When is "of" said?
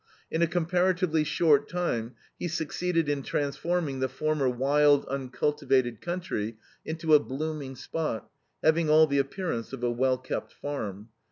9.73-9.83